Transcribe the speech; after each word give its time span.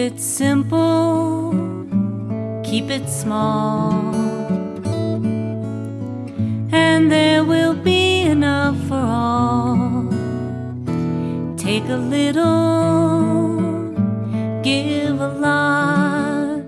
it 0.00 0.18
simple, 0.18 1.52
keep 2.64 2.88
it 2.88 3.06
small, 3.06 3.92
and 6.72 7.12
there 7.12 7.44
will 7.44 7.74
be 7.74 8.22
enough 8.22 8.78
for 8.88 8.94
all. 8.94 10.08
Take 11.58 11.84
a 11.90 11.96
little, 11.96 13.60
give 14.62 15.20
a 15.20 15.28
lot. 15.28 16.62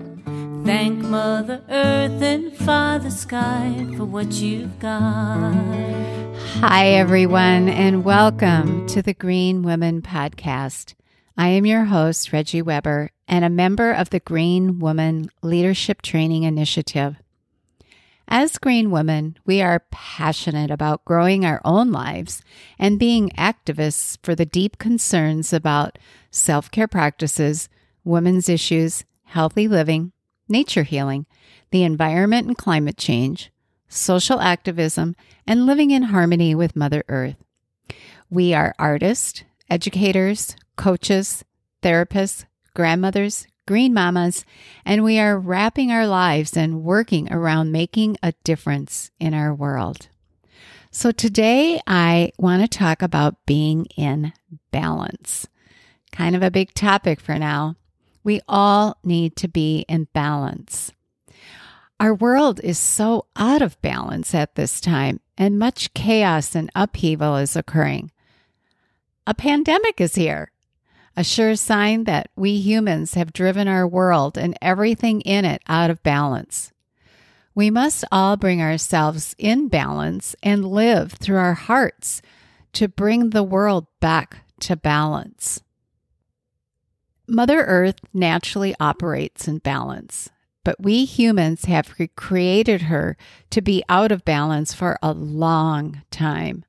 Thank 0.63 0.99
Mother 0.99 1.63
Earth 1.69 2.21
and 2.21 2.55
Father 2.55 3.09
Sky 3.09 3.87
for 3.97 4.05
what 4.05 4.31
you've 4.33 4.77
got. 4.77 5.55
Hi, 6.61 6.89
everyone, 6.89 7.67
and 7.67 8.03
welcome 8.03 8.85
to 8.89 9.01
the 9.01 9.15
Green 9.15 9.63
Women 9.63 10.03
Podcast. 10.03 10.93
I 11.35 11.47
am 11.47 11.65
your 11.65 11.85
host, 11.85 12.31
Reggie 12.31 12.61
Weber, 12.61 13.09
and 13.27 13.43
a 13.43 13.49
member 13.49 13.91
of 13.91 14.11
the 14.11 14.19
Green 14.19 14.77
Woman 14.77 15.31
Leadership 15.41 16.03
Training 16.03 16.43
Initiative. 16.43 17.15
As 18.27 18.59
Green 18.59 18.91
Women, 18.91 19.37
we 19.43 19.59
are 19.59 19.83
passionate 19.89 20.69
about 20.69 21.03
growing 21.05 21.43
our 21.43 21.59
own 21.65 21.91
lives 21.91 22.43
and 22.77 22.99
being 22.99 23.29
activists 23.31 24.19
for 24.21 24.35
the 24.35 24.45
deep 24.45 24.77
concerns 24.77 25.51
about 25.51 25.97
self 26.29 26.69
care 26.69 26.87
practices, 26.87 27.67
women's 28.03 28.47
issues, 28.47 29.03
healthy 29.23 29.67
living, 29.67 30.11
nature 30.47 30.83
healing, 30.83 31.25
the 31.71 31.83
environment 31.83 32.45
and 32.45 32.57
climate 32.57 32.97
change, 32.97 33.51
social 33.87 34.39
activism, 34.39 35.15
and 35.47 35.65
living 35.65 35.89
in 35.89 36.03
harmony 36.03 36.53
with 36.53 36.75
Mother 36.75 37.03
Earth. 37.09 37.37
We 38.29 38.53
are 38.53 38.75
artists, 38.77 39.43
educators, 39.69 40.55
coaches, 40.75 41.43
therapists, 41.81 42.45
grandmothers, 42.75 43.47
green 43.67 43.93
mamas, 43.93 44.45
and 44.85 45.03
we 45.03 45.19
are 45.19 45.39
wrapping 45.39 45.91
our 45.91 46.07
lives 46.07 46.57
and 46.57 46.83
working 46.83 47.31
around 47.31 47.71
making 47.71 48.17
a 48.21 48.33
difference 48.43 49.11
in 49.19 49.33
our 49.33 49.53
world. 49.53 50.07
So 50.91 51.11
today 51.11 51.81
I 51.87 52.31
want 52.37 52.61
to 52.61 52.67
talk 52.67 53.01
about 53.01 53.45
being 53.45 53.85
in 53.97 54.33
balance. 54.71 55.47
Kind 56.11 56.35
of 56.35 56.43
a 56.43 56.51
big 56.51 56.73
topic 56.73 57.19
for 57.19 57.39
now. 57.39 57.75
We 58.23 58.41
all 58.47 58.97
need 59.03 59.35
to 59.37 59.47
be 59.47 59.85
in 59.89 60.07
balance. 60.13 60.91
Our 61.99 62.13
world 62.13 62.59
is 62.63 62.77
so 62.77 63.25
out 63.35 63.61
of 63.61 63.81
balance 63.81 64.35
at 64.35 64.55
this 64.55 64.81
time, 64.81 65.19
and 65.37 65.57
much 65.57 65.93
chaos 65.93 66.53
and 66.53 66.69
upheaval 66.75 67.37
is 67.37 67.55
occurring. 67.55 68.11
A 69.25 69.33
pandemic 69.33 70.01
is 70.01 70.15
here, 70.15 70.51
a 71.15 71.23
sure 71.23 71.55
sign 71.55 72.03
that 72.03 72.29
we 72.35 72.57
humans 72.57 73.13
have 73.13 73.31
driven 73.31 73.69
our 73.69 73.87
world 73.87 74.37
and 74.37 74.57
everything 74.61 75.21
in 75.21 75.45
it 75.45 75.61
out 75.67 75.89
of 75.89 76.03
balance. 76.03 76.73
We 77.55 77.69
must 77.69 78.03
all 78.11 78.35
bring 78.35 78.61
ourselves 78.61 79.33
in 79.37 79.69
balance 79.69 80.35
and 80.43 80.65
live 80.65 81.13
through 81.13 81.37
our 81.37 81.53
hearts 81.53 82.21
to 82.73 82.89
bring 82.89 83.29
the 83.29 83.43
world 83.43 83.87
back 84.01 84.39
to 84.61 84.75
balance. 84.75 85.61
Mother 87.25 87.63
Earth 87.63 87.99
naturally 88.13 88.75
operates 88.77 89.47
in 89.47 89.59
balance, 89.59 90.31
but 90.65 90.81
we 90.81 91.05
humans 91.05 91.65
have 91.65 91.95
created 92.17 92.83
her 92.83 93.15
to 93.51 93.61
be 93.61 93.83
out 93.87 94.11
of 94.11 94.25
balance 94.25 94.73
for 94.73 94.97
a 95.01 95.13
long 95.13 96.01
time. 96.11 96.65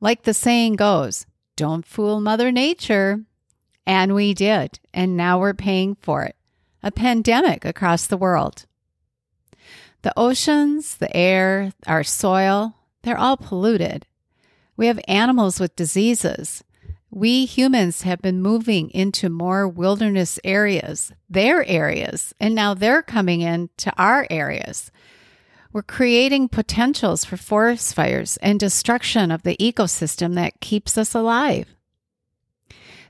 Like 0.00 0.22
the 0.22 0.32
saying 0.32 0.76
goes, 0.76 1.26
don't 1.56 1.86
fool 1.86 2.20
Mother 2.20 2.52
Nature. 2.52 3.22
And 3.86 4.14
we 4.14 4.34
did. 4.34 4.78
And 4.92 5.16
now 5.16 5.38
we're 5.38 5.54
paying 5.54 5.96
for 5.96 6.24
it. 6.24 6.36
A 6.82 6.92
pandemic 6.92 7.64
across 7.64 8.06
the 8.06 8.16
world. 8.16 8.66
The 10.02 10.12
oceans, 10.16 10.96
the 10.98 11.14
air, 11.16 11.72
our 11.86 12.04
soil, 12.04 12.74
they're 13.02 13.18
all 13.18 13.36
polluted. 13.36 14.06
We 14.76 14.86
have 14.86 15.00
animals 15.08 15.58
with 15.58 15.74
diseases. 15.74 16.62
We 17.10 17.46
humans 17.46 18.02
have 18.02 18.20
been 18.20 18.42
moving 18.42 18.90
into 18.90 19.30
more 19.30 19.66
wilderness 19.66 20.38
areas, 20.44 21.12
their 21.30 21.64
areas, 21.64 22.34
and 22.38 22.54
now 22.54 22.74
they're 22.74 23.02
coming 23.02 23.40
into 23.40 23.92
our 23.96 24.26
areas. 24.28 24.90
We're 25.76 25.82
creating 25.82 26.48
potentials 26.48 27.26
for 27.26 27.36
forest 27.36 27.94
fires 27.94 28.38
and 28.38 28.58
destruction 28.58 29.30
of 29.30 29.42
the 29.42 29.58
ecosystem 29.58 30.34
that 30.34 30.62
keeps 30.62 30.96
us 30.96 31.14
alive. 31.14 31.66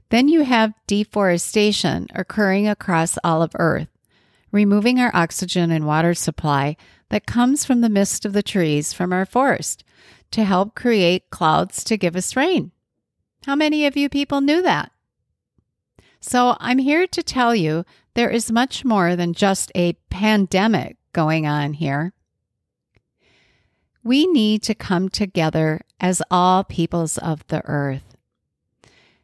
Then 0.09 0.27
you 0.27 0.43
have 0.43 0.75
deforestation 0.89 2.09
occurring 2.13 2.67
across 2.67 3.19
all 3.23 3.41
of 3.41 3.53
Earth, 3.55 3.87
removing 4.51 4.99
our 4.99 5.15
oxygen 5.15 5.71
and 5.71 5.87
water 5.87 6.13
supply 6.13 6.77
that 7.09 7.25
comes 7.25 7.65
from 7.65 7.83
the 7.83 7.89
mist 7.89 8.25
of 8.25 8.33
the 8.33 8.43
trees 8.43 8.93
from 8.93 9.13
our 9.13 9.27
forest 9.27 9.85
to 10.33 10.43
help 10.43 10.75
create 10.75 11.31
clouds 11.31 11.85
to 11.85 11.97
give 11.97 12.17
us 12.17 12.35
rain. 12.35 12.73
How 13.45 13.55
many 13.55 13.87
of 13.87 13.97
you 13.97 14.09
people 14.09 14.41
knew 14.41 14.61
that? 14.63 14.91
So 16.19 16.57
I'm 16.59 16.79
here 16.79 17.07
to 17.07 17.23
tell 17.23 17.55
you 17.55 17.85
there 18.15 18.29
is 18.31 18.51
much 18.51 18.85
more 18.85 19.15
than 19.15 19.35
just 19.35 19.71
a 19.77 19.93
pandemic 20.11 20.97
going 21.13 21.47
on 21.47 21.75
here. 21.75 22.13
We 24.07 24.29
need 24.29 24.63
to 24.63 24.75
come 24.77 25.09
together 25.09 25.81
as 25.99 26.23
all 26.31 26.63
peoples 26.63 27.19
of 27.19 27.45
the 27.49 27.61
earth 27.65 28.17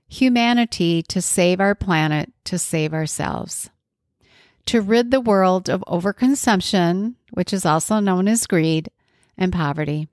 humanity 0.09 1.04
to 1.04 1.22
save 1.22 1.60
our 1.60 1.76
planet, 1.76 2.32
to 2.43 2.59
save 2.59 2.92
ourselves, 2.92 3.71
to 4.66 4.81
rid 4.81 5.12
the 5.12 5.21
world 5.21 5.71
of 5.71 5.84
overconsumption, 5.87 7.15
which 7.31 7.53
is 7.53 7.65
also 7.65 8.00
known 8.00 8.26
as 8.26 8.48
greed, 8.48 8.91
and 9.38 9.53
poverty. 9.53 10.09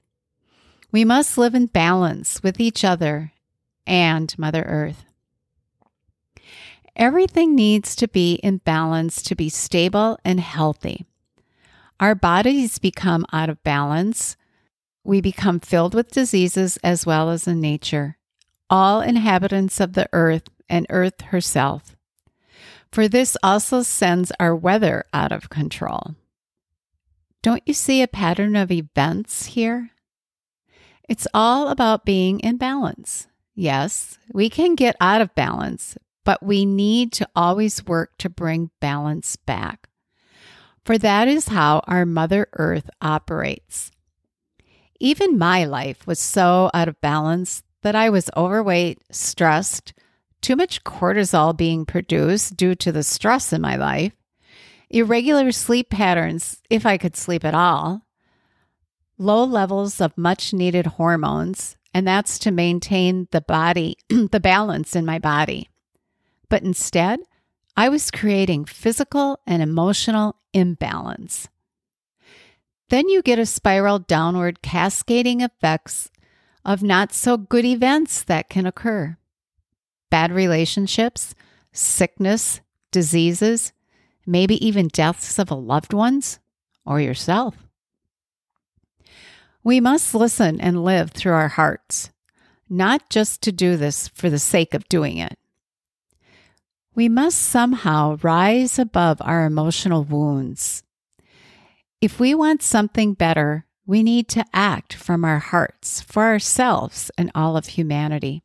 We 0.92 1.04
must 1.04 1.36
live 1.36 1.56
in 1.56 1.66
balance 1.66 2.44
with 2.44 2.60
each 2.60 2.86
other 2.86 3.34
and 3.88 4.38
Mother 4.38 4.62
Earth. 4.68 5.04
Everything 6.96 7.56
needs 7.56 7.96
to 7.96 8.08
be 8.08 8.36
in 8.36 8.58
balance 8.58 9.24
to 9.24 9.36
be 9.36 9.50
stable 9.50 10.20
and 10.24 10.40
healthy. 10.40 11.08
Our 12.00 12.14
bodies 12.14 12.78
become 12.78 13.26
out 13.34 13.50
of 13.50 13.64
balance. 13.64 14.38
We 15.04 15.22
become 15.22 15.60
filled 15.60 15.94
with 15.94 16.12
diseases 16.12 16.78
as 16.84 17.06
well 17.06 17.30
as 17.30 17.48
in 17.48 17.62
nature 17.62 18.18
all 18.70 19.02
inhabitants 19.02 19.80
of 19.80 19.94
the 19.94 20.08
earth 20.14 20.44
and 20.70 20.86
earth 20.90 21.22
herself. 21.22 21.96
For 22.92 23.08
this 23.08 23.36
also 23.44 23.82
sends 23.82 24.32
our 24.40 24.56
weather 24.56 25.06
out 25.14 25.32
of 25.32 25.50
control. 25.50 26.16
Don't 27.42 27.64
you 27.66 27.74
see 27.74 28.02
a 28.02 28.08
pattern 28.08 28.56
of 28.56 28.72
events 28.72 29.48
here? 29.48 29.92
It's 31.08 31.28
all 31.34 31.70
about 31.70 32.06
being 32.06 32.40
in 32.42 32.58
balance. 32.58 33.28
Yes, 33.56 34.18
we 34.32 34.50
can 34.50 34.76
get 34.76 34.96
out 35.02 35.22
of 35.22 35.36
balance, 35.36 35.98
but 36.24 36.44
we 36.44 36.66
need 36.66 37.12
to 37.14 37.28
always 37.36 37.86
work 37.86 38.18
to 38.20 38.30
bring 38.30 38.72
balance 38.80 39.36
back. 39.36 39.90
For 40.86 40.98
that 40.98 41.28
is 41.28 41.50
how 41.50 41.82
our 41.88 42.06
Mother 42.06 42.48
Earth 42.54 42.90
operates. 43.02 43.92
Even 45.00 45.38
my 45.38 45.66
life 45.66 46.06
was 46.06 46.20
so 46.20 46.70
out 46.74 46.88
of 46.88 47.00
balance 47.02 47.64
that 47.82 47.96
I 47.96 48.10
was 48.10 48.30
overweight, 48.36 49.02
stressed, 49.12 49.94
too 50.42 50.56
much 50.56 50.84
cortisol 50.84 51.56
being 51.56 51.86
produced 51.86 52.58
due 52.58 52.76
to 52.76 52.92
the 52.92 53.04
stress 53.04 53.54
in 53.54 53.62
my 53.62 53.76
life, 53.76 54.14
irregular 54.90 55.52
sleep 55.52 55.90
patterns, 55.90 56.62
if 56.70 56.86
I 56.86 56.98
could 56.98 57.16
sleep 57.16 57.46
at 57.46 57.54
all, 57.54 58.06
low 59.18 59.44
levels 59.44 60.02
of 60.02 60.18
much 60.18 60.54
needed 60.54 60.86
hormones, 60.86 61.78
and 61.94 62.08
that's 62.08 62.40
to 62.40 62.52
maintain 62.52 63.28
the 63.32 63.42
body, 63.42 63.98
the 64.10 64.40
balance 64.40 64.96
in 64.96 65.06
my 65.06 65.20
body. 65.20 65.70
But 66.50 66.64
instead, 66.64 67.20
I 67.78 67.90
was 67.90 68.12
creating 68.12 68.66
physical 68.66 69.40
and 69.48 69.62
emotional 69.62 70.36
imbalance. 70.54 71.48
Then 72.90 73.08
you 73.08 73.22
get 73.22 73.40
a 73.40 73.46
spiral 73.46 74.00
downward 74.00 74.62
cascading 74.62 75.42
effects 75.42 76.10
of 76.66 76.84
not 76.84 77.14
so 77.14 77.38
good 77.38 77.66
events 77.66 78.24
that 78.24 78.50
can 78.50 78.66
occur 78.66 79.16
bad 80.10 80.32
relationships, 80.32 81.36
sickness, 81.72 82.62
diseases, 82.92 83.74
maybe 84.26 84.64
even 84.66 84.88
deaths 84.88 85.38
of 85.38 85.52
loved 85.52 85.94
ones 85.94 86.40
or 86.84 87.00
yourself. 87.00 87.56
We 89.64 89.80
must 89.80 90.16
listen 90.16 90.60
and 90.60 90.84
live 90.84 91.12
through 91.12 91.34
our 91.34 91.50
hearts, 91.50 92.10
not 92.68 93.08
just 93.12 93.44
to 93.44 93.52
do 93.52 93.78
this 93.78 94.08
for 94.08 94.32
the 94.32 94.40
sake 94.40 94.74
of 94.74 94.90
doing 94.90 95.18
it. 95.18 95.38
We 96.96 97.08
must 97.08 97.38
somehow 97.38 98.18
rise 98.24 98.80
above 98.80 99.22
our 99.22 99.46
emotional 99.46 100.04
wounds. 100.04 100.84
If 102.02 102.20
we 102.20 102.34
want 102.34 102.62
something 102.62 103.14
better, 103.14 103.66
we 103.86 104.04
need 104.04 104.28
to 104.30 104.46
act 104.54 104.94
from 104.94 105.26
our 105.26 105.40
hearts 105.40 106.02
for 106.02 106.24
ourselves 106.24 107.12
and 107.18 107.32
all 107.36 107.58
of 107.58 107.66
humanity. 107.66 108.44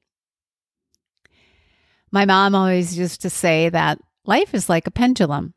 My 2.11 2.25
mom 2.25 2.55
always 2.55 2.99
used 2.99 3.21
to 3.23 3.31
say 3.31 3.69
that 3.69 3.99
Life 4.27 4.55
is 4.55 4.71
like 4.71 4.87
a 4.87 4.91
pendulum. 4.91 5.53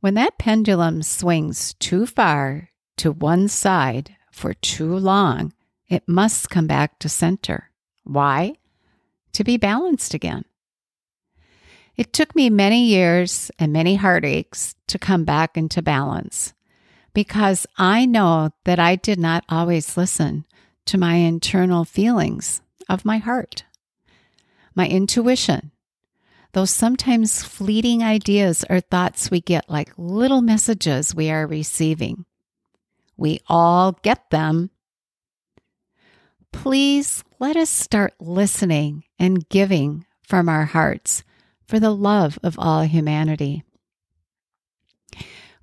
When 0.00 0.14
that 0.14 0.38
pendulum 0.38 1.02
swings 1.02 1.72
too 1.74 2.04
far 2.04 2.68
to 2.98 3.10
one 3.10 3.48
side 3.48 4.14
for 4.30 4.52
too 4.52 4.94
long, 4.94 5.54
it 5.88 6.06
must 6.06 6.50
come 6.50 6.66
back 6.66 6.98
to 6.98 7.08
center. 7.08 7.70
Why? 8.04 8.56
To 9.32 9.42
be 9.42 9.56
balanced 9.56 10.12
again. 10.12 10.44
It 11.96 12.12
took 12.12 12.36
me 12.36 12.50
many 12.50 12.84
years 12.84 13.50
and 13.58 13.72
many 13.72 13.96
heartaches 13.96 14.74
to 14.88 14.98
come 14.98 15.24
back 15.24 15.56
into 15.56 15.80
balance 15.80 16.52
because 17.14 17.66
I 17.76 18.06
know 18.06 18.50
that 18.64 18.78
I 18.78 18.96
did 18.96 19.18
not 19.18 19.44
always 19.48 19.96
listen 19.96 20.44
to 20.86 20.98
my 20.98 21.14
internal 21.16 21.84
feelings 21.84 22.62
of 22.88 23.04
my 23.04 23.18
heart, 23.18 23.64
my 24.74 24.86
intuition, 24.88 25.72
those 26.52 26.70
sometimes 26.70 27.42
fleeting 27.42 28.02
ideas 28.02 28.64
or 28.70 28.80
thoughts 28.80 29.30
we 29.30 29.40
get 29.40 29.68
like 29.68 29.92
little 29.96 30.40
messages 30.40 31.14
we 31.14 31.30
are 31.30 31.46
receiving. 31.46 32.24
We 33.16 33.40
all 33.48 33.92
get 34.02 34.30
them. 34.30 34.70
Please 36.52 37.22
let 37.38 37.56
us 37.56 37.68
start 37.68 38.14
listening 38.20 39.04
and 39.18 39.48
giving 39.48 40.06
from 40.22 40.48
our 40.48 40.64
hearts 40.64 41.22
for 41.66 41.78
the 41.78 41.90
love 41.90 42.38
of 42.42 42.58
all 42.58 42.82
humanity. 42.82 43.62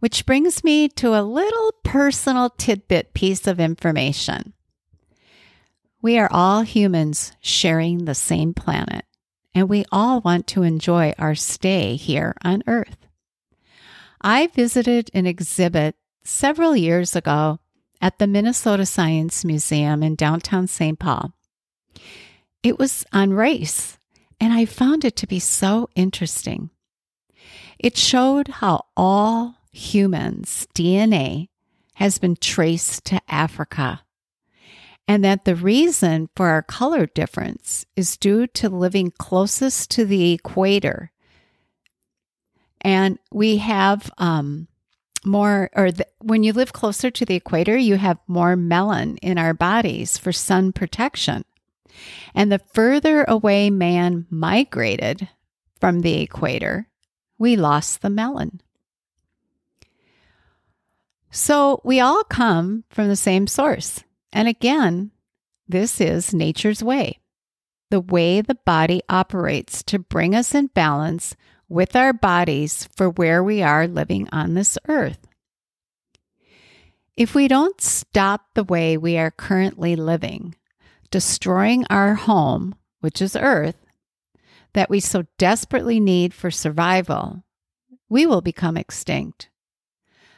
Which 0.06 0.28
brings 0.28 0.64
me 0.64 0.88
to 0.90 1.20
a 1.20 1.26
little 1.26 1.74
personal 1.84 2.52
tidbit 2.52 3.16
piece 3.16 3.48
of 3.48 3.60
information. 3.60 4.54
We 6.00 6.20
are 6.20 6.30
all 6.32 6.62
humans 6.62 7.32
sharing 7.42 8.06
the 8.06 8.14
same 8.14 8.54
planet, 8.54 9.06
and 9.56 9.68
we 9.68 9.84
all 9.92 10.22
want 10.22 10.46
to 10.50 10.62
enjoy 10.62 11.16
our 11.18 11.34
stay 11.34 11.96
here 11.96 12.36
on 12.44 12.62
Earth. 12.68 13.08
I 14.22 14.46
visited 14.46 15.10
an 15.16 15.26
exhibit 15.26 15.96
several 16.24 16.76
years 16.76 17.16
ago 17.16 17.58
at 18.00 18.20
the 18.20 18.28
Minnesota 18.28 18.86
Science 18.86 19.44
Museum 19.44 20.04
in 20.04 20.14
downtown 20.14 20.68
St. 20.68 21.00
Paul. 21.00 21.34
It 22.62 22.78
was 22.78 23.06
on 23.12 23.34
race 23.34 23.98
and 24.40 24.54
I 24.54 24.66
found 24.66 25.04
it 25.04 25.16
to 25.16 25.26
be 25.26 25.40
so 25.40 25.90
interesting. 25.96 26.70
It 27.80 27.98
showed 27.98 28.50
how 28.50 28.86
all 28.96 29.56
humans' 29.76 30.68
DNA 30.74 31.50
has 31.96 32.18
been 32.18 32.36
traced 32.36 33.06
to 33.06 33.22
Africa, 33.28 34.02
and 35.08 35.24
that 35.24 35.46
the 35.46 35.56
reason 35.56 36.30
for 36.36 36.48
our 36.48 36.62
color 36.62 37.06
difference 37.06 37.86
is 37.96 38.18
due 38.18 38.48
to 38.48 38.70
living 38.70 39.12
closest 39.20 39.92
to 39.92 40.06
the 40.06 40.32
equator. 40.34 41.12
And 42.82 43.20
we 43.32 43.58
have 43.58 44.10
um, 44.18 44.68
more, 45.26 45.70
or 45.76 45.90
when 46.20 46.44
you 46.44 46.54
live 46.54 46.74
closer 46.74 47.12
to 47.12 47.26
the 47.26 47.36
equator, 47.36 47.78
you 47.78 47.98
have 47.98 48.18
more 48.28 48.56
melanin 48.56 49.18
in 49.22 49.38
our 49.38 49.54
bodies 49.54 50.18
for 50.18 50.32
sun 50.32 50.72
protection. 50.72 51.44
And 52.34 52.52
the 52.52 52.60
further 52.74 53.24
away 53.28 53.70
man 53.70 54.26
migrated 54.30 55.30
from 55.80 56.02
the 56.02 56.22
equator, 56.22 56.88
we 57.38 57.56
lost 57.56 58.02
the 58.02 58.10
melanin. 58.10 58.60
So 61.36 61.82
we 61.84 62.00
all 62.00 62.24
come 62.24 62.86
from 62.90 63.10
the 63.10 63.18
same 63.18 63.46
source. 63.46 64.02
And 64.32 64.48
again, 64.48 65.12
this 65.68 66.00
is 66.00 66.34
nature's 66.34 66.82
way, 66.82 67.20
the 67.92 68.00
way 68.00 68.40
the 68.40 68.56
body 68.56 69.02
operates 69.10 69.84
to 69.84 70.00
bring 70.00 70.34
us 70.34 70.56
in 70.56 70.68
balance 70.68 71.36
with 71.68 71.94
our 71.94 72.14
bodies 72.14 72.88
for 72.96 73.10
where 73.10 73.44
we 73.44 73.62
are 73.62 73.86
living 73.86 74.30
on 74.32 74.54
this 74.54 74.78
earth. 74.88 75.28
If 77.18 77.36
we 77.36 77.50
don't 77.50 77.82
stop 77.82 78.46
the 78.54 78.64
way 78.64 78.96
we 78.96 79.18
are 79.18 79.30
currently 79.30 79.98
living, 79.98 80.56
destroying 81.12 81.86
our 81.90 82.14
home, 82.14 82.76
which 83.02 83.22
is 83.22 83.36
Earth, 83.36 83.86
that 84.72 84.90
we 84.90 85.02
so 85.02 85.26
desperately 85.38 86.00
need 86.00 86.34
for 86.34 86.50
survival, 86.50 87.44
we 88.08 88.26
will 88.26 88.42
become 88.42 88.78
extinct. 88.78 89.50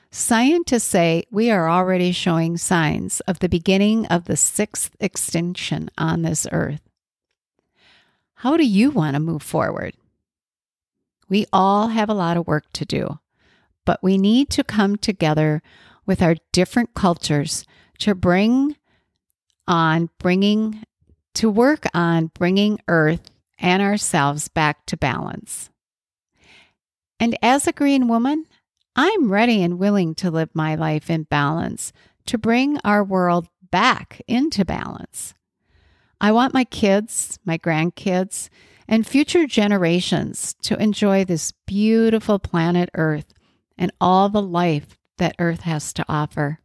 Scientists 0.09 0.86
say 0.86 1.25
we 1.30 1.51
are 1.51 1.69
already 1.69 2.12
showing 2.12 2.57
signs 2.57 3.19
of 3.21 3.39
the 3.39 3.50
beginning 3.50 4.06
of 4.07 4.25
the 4.25 4.38
sixth 4.38 4.95
extinction 5.00 5.89
on 5.98 6.21
this 6.21 6.48
earth. 6.51 6.81
How 8.36 8.56
do 8.56 8.65
you 8.65 8.92
want 8.92 9.15
to 9.15 9.19
move 9.19 9.44
forward? 9.44 9.95
We 11.30 11.45
all 11.51 11.89
have 11.89 12.09
a 12.09 12.13
lot 12.13 12.38
of 12.38 12.48
work 12.48 12.71
to 12.74 12.86
do, 12.86 13.19
but 13.86 14.01
we 14.01 14.18
need 14.18 14.50
to 14.51 14.63
come 14.63 14.95
together 14.95 15.62
with 16.06 16.21
our 16.21 16.36
different 16.51 16.94
cultures 16.94 17.65
to 18.00 18.15
bring 18.15 18.77
on 19.68 20.09
bringing 20.19 20.83
to 21.33 21.50
work 21.50 21.86
on 21.94 22.31
bringing 22.33 22.80
Earth 22.88 23.30
and 23.59 23.81
ourselves 23.81 24.48
back 24.48 24.86
to 24.88 24.98
balance. 24.98 25.69
And 27.19 27.38
as 27.42 27.68
a 27.68 27.71
green 27.71 28.07
woman, 28.07 28.45
I'm 28.99 29.31
ready 29.31 29.61
and 29.61 29.77
willing 29.77 30.15
to 30.15 30.31
live 30.31 30.49
my 30.55 30.73
life 30.73 31.11
in 31.11 31.23
balance 31.23 31.94
to 32.25 32.39
bring 32.39 32.79
our 32.83 33.03
world 33.03 33.47
back 33.69 34.23
into 34.27 34.65
balance. 34.65 35.35
I 36.19 36.31
want 36.31 36.55
my 36.55 36.63
kids, 36.63 37.38
my 37.45 37.59
grandkids, 37.59 38.49
and 38.88 39.05
future 39.05 39.45
generations 39.45 40.55
to 40.63 40.81
enjoy 40.81 41.25
this 41.25 41.51
beautiful 41.67 42.39
planet 42.39 42.89
Earth 42.95 43.35
and 43.77 43.91
all 44.01 44.29
the 44.29 44.41
life 44.41 44.97
that 45.17 45.35
Earth 45.38 45.61
has 45.61 45.94
to 45.94 46.05
offer. 46.09 46.57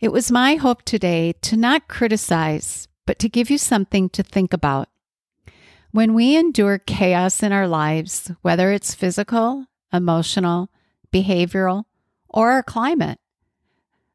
It 0.00 0.10
was 0.10 0.32
my 0.32 0.56
hope 0.56 0.82
today 0.82 1.34
to 1.42 1.56
not 1.56 1.86
criticize, 1.86 2.88
but 3.06 3.20
to 3.20 3.28
give 3.28 3.48
you 3.48 3.58
something 3.58 4.08
to 4.10 4.24
think 4.24 4.52
about. 4.52 4.88
When 5.92 6.14
we 6.14 6.34
endure 6.34 6.78
chaos 6.78 7.44
in 7.44 7.52
our 7.52 7.68
lives, 7.68 8.32
whether 8.42 8.72
it's 8.72 8.92
physical, 8.92 9.66
emotional, 9.92 10.70
behavioral, 11.12 11.84
or 12.28 12.50
our 12.50 12.62
climate, 12.62 13.18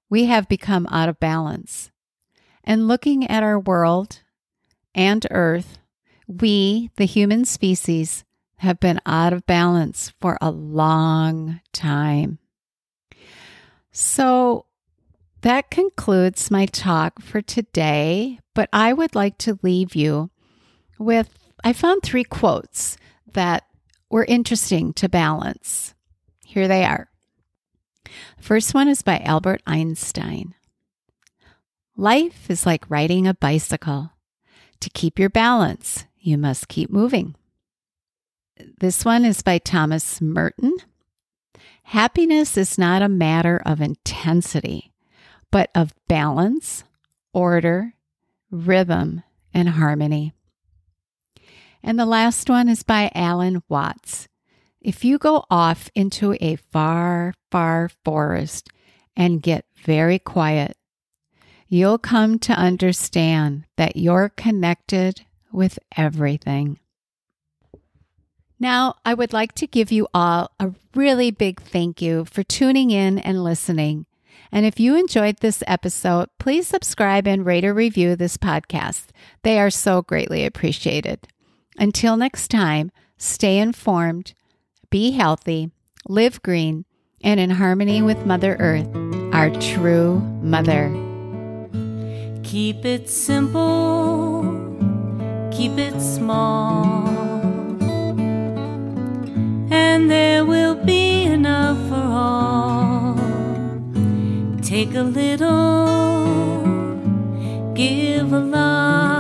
we 0.10 0.26
have 0.26 0.48
become 0.48 0.88
out 0.92 1.10
of 1.10 1.20
balance. 1.20 1.92
And 2.63 2.88
looking 2.88 3.28
at 3.28 3.44
our 3.44 3.60
world 3.60 4.22
and 4.94 5.25
Earth, 5.32 5.78
we, 6.28 6.92
the 6.98 7.06
human 7.06 7.46
species, 7.46 8.24
have 8.58 8.80
been 8.80 9.00
out 9.06 9.34
of 9.34 9.46
balance 9.46 10.13
for 10.22 10.38
a 10.40 10.51
long 10.51 11.62
time. 11.74 12.38
So, 13.92 14.66
that 15.42 15.72
concludes 15.72 16.51
my 16.51 16.68
talk 16.68 17.20
for 17.20 17.42
today, 17.42 18.40
but 18.54 18.70
I 18.72 18.94
would 18.94 19.16
like 19.16 19.40
to 19.40 19.58
leave 19.63 19.96
you 19.96 20.30
with 21.00 21.30
I 21.63 21.74
found 21.74 22.01
three 22.04 22.24
quotes 22.24 22.98
that 23.34 23.66
were 24.12 24.25
interesting 24.25 24.94
to 24.94 25.10
balance. 25.10 25.94
Here 26.46 26.68
they 26.68 26.84
are. 26.84 27.10
First 28.39 28.74
one 28.74 28.88
is 28.88 29.01
by 29.01 29.20
Albert 29.20 29.62
Einstein. 29.65 30.53
Life 31.96 32.50
is 32.50 32.65
like 32.65 32.89
riding 32.89 33.27
a 33.27 33.34
bicycle. 33.34 34.12
To 34.80 34.89
keep 34.89 35.20
your 35.20 35.30
balance, 35.30 36.06
you 36.20 36.38
must 36.38 36.68
keep 36.68 36.89
moving. 36.89 37.36
This 38.80 39.06
one 39.06 39.25
is 39.25 39.41
by 39.41 39.58
Thomas 39.60 40.20
Merton. 40.22 40.75
Happiness 41.84 42.58
is 42.58 42.77
not 42.77 43.01
a 43.01 43.10
matter 43.10 43.62
of 43.65 43.82
intensity 43.82 44.91
but 45.51 45.70
of 45.75 45.94
balance, 46.08 46.84
order, 47.34 47.94
rhythm, 48.50 49.22
and 49.53 49.70
harmony. 49.70 50.34
And 51.84 52.00
the 52.00 52.06
last 52.06 52.50
one 52.50 52.70
is 52.70 52.84
by 52.84 53.12
Alan 53.16 53.64
Watts. 53.68 54.28
If 54.82 55.06
you 55.06 55.18
go 55.18 55.46
off 55.50 55.90
into 55.96 56.36
a 56.42 56.56
far, 56.56 57.34
far 57.52 57.90
forest 58.04 58.70
and 59.16 59.42
get 59.42 59.66
very 59.84 60.20
quiet, 60.20 60.78
you'll 61.68 61.98
come 61.98 62.40
to 62.40 62.54
understand 62.54 63.66
that 63.78 63.96
you're 63.96 64.30
connected 64.30 65.22
with 65.52 65.78
everything. 65.96 66.80
Now, 68.60 68.96
I 69.04 69.16
would 69.16 69.34
like 69.34 69.54
to 69.56 69.68
give 69.68 69.92
you 69.92 70.08
all 70.14 70.52
a 70.60 70.72
really 70.94 71.32
big 71.32 71.62
thank 71.62 72.02
you 72.02 72.26
for 72.26 72.44
tuning 72.44 72.92
in 72.92 73.18
and 73.18 73.44
listening. 73.44 74.06
And 74.52 74.66
if 74.66 74.80
you 74.80 74.96
enjoyed 74.96 75.38
this 75.38 75.64
episode, 75.66 76.30
please 76.38 76.68
subscribe 76.68 77.28
and 77.28 77.46
rate 77.46 77.66
or 77.66 77.74
review 77.74 78.16
this 78.16 78.38
podcast. 78.38 79.08
They 79.44 79.60
are 79.60 79.70
so 79.70 80.02
greatly 80.02 80.46
appreciated. 80.46 81.28
Until 81.78 82.18
next 82.18 82.50
time, 82.50 82.92
stay 83.18 83.58
informed, 83.58 84.34
be 84.90 85.12
healthy, 85.12 85.72
live 86.08 86.42
green, 86.42 86.86
and 87.24 87.40
in 87.40 87.51
harmony 87.51 88.01
with 88.01 88.25
Mother 88.25 88.56
Earth, 88.60 88.90
our 89.34 89.50
true 89.60 90.20
mother. 90.42 90.90
Keep 92.44 92.86
it 92.86 93.10
simple, 93.10 94.44
keep 95.51 95.78
it 95.78 96.00
small. 96.01 97.22
and 99.72 100.12
there 100.12 100.46
will 100.46 100.75
be 100.75 101.24
enough 101.24 101.78
for 101.88 101.96
all. 101.96 103.16
Take 104.62 104.96
a 104.96 105.04
little, 105.04 106.66
give 107.74 108.34
a 108.34 108.40
lot. 108.40 109.11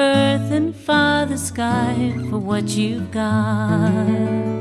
Earth 0.00 0.50
and 0.50 0.74
Father 0.74 1.36
Sky 1.36 2.14
for 2.30 2.38
what 2.38 2.68
you've 2.70 3.10
got. 3.10 4.59